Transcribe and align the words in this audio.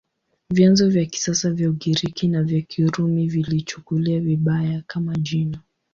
Vyanzo 0.49 0.89
vya 0.89 1.05
kisasa 1.05 1.51
vya 1.51 1.69
Ugiriki 1.69 2.27
na 2.27 2.43
vya 2.43 2.61
Kirumi 2.61 3.27
viliichukulia 3.27 4.19
vibaya, 4.19 4.83
kama 4.87 5.15
jina. 5.15 5.59